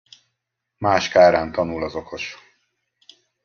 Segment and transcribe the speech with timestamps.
[0.77, 2.35] Más kárán tanul az okos.